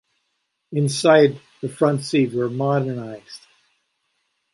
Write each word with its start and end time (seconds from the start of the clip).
Inside, 0.71 1.39
the 1.61 1.69
front 1.69 2.01
seats 2.01 2.33
were 2.33 2.49
modernized. 2.49 3.45